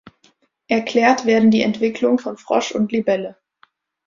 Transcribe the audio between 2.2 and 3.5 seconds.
Frosch und Libelle.